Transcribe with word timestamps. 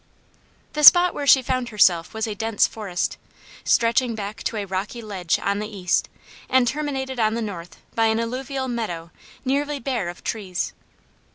The 0.73 0.83
spot 0.83 1.13
where 1.13 1.27
she 1.27 1.43
found 1.43 1.69
herself 1.69 2.11
was 2.11 2.25
a 2.25 2.33
dense 2.33 2.65
forest, 2.65 3.17
stretching 3.63 4.15
back 4.15 4.41
to 4.45 4.57
a 4.57 4.65
rocky 4.65 4.99
ledge 4.99 5.37
on 5.37 5.59
the 5.59 5.67
east, 5.67 6.09
and 6.49 6.67
terminated 6.67 7.19
on 7.19 7.35
the 7.35 7.39
north 7.39 7.77
by 7.93 8.07
an 8.07 8.19
alluvial 8.19 8.67
meadow 8.67 9.11
nearly 9.45 9.77
bare 9.77 10.09
of 10.09 10.23
trees. 10.23 10.73